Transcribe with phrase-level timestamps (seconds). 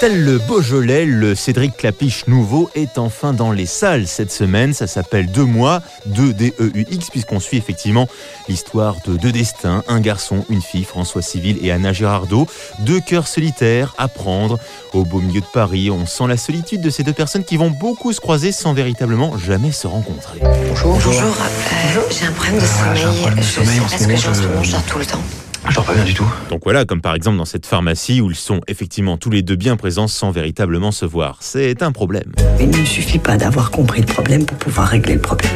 [0.00, 4.72] Tel le Beaujolais, le Cédric Clapiche nouveau est enfin dans les salles cette semaine.
[4.72, 8.06] Ça s'appelle Deux mois, 2 D-E-U-X, puisqu'on suit effectivement
[8.48, 12.46] l'histoire de deux destins, un garçon, une fille, François Civil et Anna Girardot.
[12.80, 14.60] Deux cœurs solitaires à prendre.
[14.92, 17.70] Au beau milieu de Paris, on sent la solitude de ces deux personnes qui vont
[17.70, 20.38] beaucoup se croiser sans véritablement jamais se rencontrer.
[20.68, 20.92] Bonjour.
[20.92, 21.12] Bonjour.
[21.12, 23.18] Euh, j'ai un problème de voilà, un sommeil.
[23.20, 24.46] problème de je sommeil sais en pas ce ce que moment, j'ai en ce je-
[24.48, 25.22] moment, je dors tout le temps.
[25.68, 26.26] Je dors pas bien du tout.
[26.50, 29.56] Donc voilà, comme par exemple dans cette pharmacie où ils sont effectivement tous les deux
[29.56, 31.38] bien présents sans véritablement se voir.
[31.40, 32.32] C'est un problème.
[32.60, 35.52] Il ne suffit pas d'avoir compris le problème pour pouvoir régler le problème.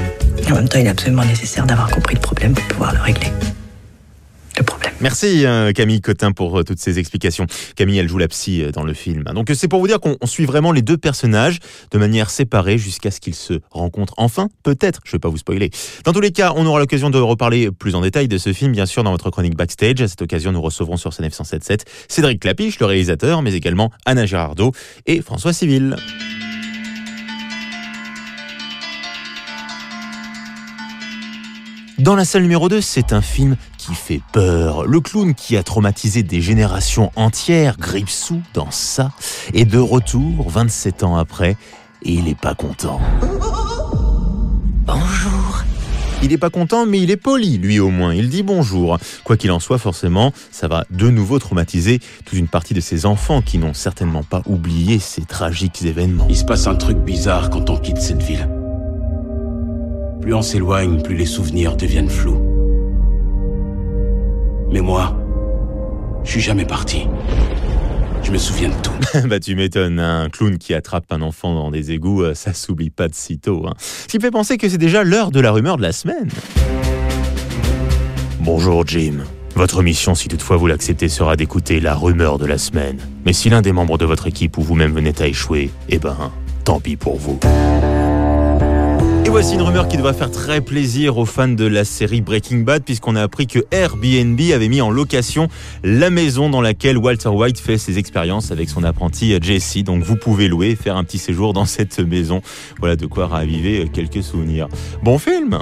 [0.51, 3.28] En même temps, il est absolument nécessaire d'avoir compris le problème pour pouvoir le régler.
[5.02, 7.47] Merci euh, Camille Cotin pour euh, toutes ces explications.
[7.74, 9.25] Camille, elle joue la psy euh, dans le film.
[9.34, 11.59] Donc c'est pour vous dire qu'on on suit vraiment les deux personnages
[11.91, 15.00] de manière séparée jusqu'à ce qu'ils se rencontrent enfin, peut-être.
[15.05, 15.70] Je vais pas vous spoiler.
[16.05, 18.70] Dans tous les cas, on aura l'occasion de reparler plus en détail de ce film,
[18.70, 20.00] bien sûr, dans votre chronique backstage.
[20.00, 24.25] À cette occasion, nous recevrons sur CNF 177 Cédric Clapiche, le réalisateur, mais également Anna
[24.25, 24.70] Girardot
[25.06, 25.97] et François Civil.
[31.98, 34.84] Dans la salle numéro 2, c'est un film qui fait peur.
[34.86, 39.11] Le clown qui a traumatisé des générations entières, Gripsou, dans ça,
[39.55, 41.56] est de retour 27 ans après,
[42.03, 43.00] et il est pas content.
[44.86, 45.64] Bonjour.
[46.22, 48.14] Il est pas content, mais il est poli, lui au moins.
[48.14, 48.98] Il dit bonjour.
[49.25, 53.05] Quoi qu'il en soit, forcément, ça va de nouveau traumatiser toute une partie de ses
[53.06, 56.27] enfants qui n'ont certainement pas oublié ces tragiques événements.
[56.30, 58.48] Il se passe un truc bizarre quand on quitte cette ville.
[60.20, 62.52] Plus on s'éloigne, plus les souvenirs deviennent flous.
[64.73, 65.15] Mais moi,
[66.25, 67.06] je suis jamais parti.
[68.23, 69.28] Je me souviens de tout.
[69.28, 72.89] bah tu m'étonnes, un clown qui attrape un enfant dans des égouts, euh, ça s'oublie
[72.89, 73.67] pas de sitôt.
[73.67, 73.75] Hein.
[73.78, 76.31] Ce qui me fait penser que c'est déjà l'heure de la rumeur de la semaine.
[78.41, 79.25] Bonjour Jim.
[79.56, 82.99] Votre mission, si toutefois vous l'acceptez, sera d'écouter la rumeur de la semaine.
[83.27, 86.32] Mais si l'un des membres de votre équipe ou vous-même venait à échouer, eh ben,
[86.65, 87.38] tant pis pour vous.
[89.32, 92.84] Voici une rumeur qui devrait faire très plaisir aux fans de la série Breaking Bad
[92.84, 95.48] puisqu'on a appris que Airbnb avait mis en location
[95.82, 99.84] la maison dans laquelle Walter White fait ses expériences avec son apprenti Jesse.
[99.84, 102.43] Donc vous pouvez louer faire un petit séjour dans cette maison.
[102.78, 104.69] Voilà de quoi raviver quelques souvenirs.
[105.03, 105.59] Bon film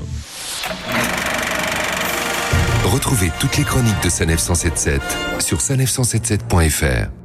[2.93, 5.01] Retrouvez toutes les chroniques de Sanef 177
[5.39, 7.20] sur sanef177.fr.